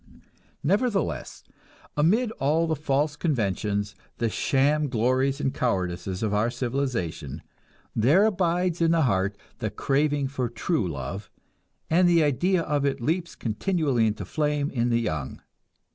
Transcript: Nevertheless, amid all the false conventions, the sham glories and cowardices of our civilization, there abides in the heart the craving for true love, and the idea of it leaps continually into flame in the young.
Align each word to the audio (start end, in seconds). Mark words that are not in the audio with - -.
Nevertheless, 0.63 1.43
amid 1.95 2.31
all 2.39 2.65
the 2.65 2.75
false 2.75 3.15
conventions, 3.15 3.93
the 4.17 4.29
sham 4.29 4.87
glories 4.87 5.39
and 5.39 5.53
cowardices 5.53 6.23
of 6.23 6.33
our 6.33 6.49
civilization, 6.49 7.43
there 7.95 8.25
abides 8.25 8.81
in 8.81 8.89
the 8.89 9.03
heart 9.03 9.37
the 9.59 9.69
craving 9.69 10.27
for 10.27 10.49
true 10.49 10.87
love, 10.87 11.29
and 11.87 12.09
the 12.09 12.23
idea 12.23 12.63
of 12.63 12.83
it 12.83 12.99
leaps 12.99 13.35
continually 13.35 14.07
into 14.07 14.25
flame 14.25 14.71
in 14.71 14.89
the 14.89 14.99
young. 15.01 15.43